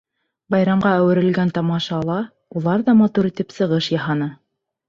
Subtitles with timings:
[0.53, 2.17] Байрамға әүерелгән тамашала
[2.61, 4.33] улар ҙа матур итеп сығыш яһаны.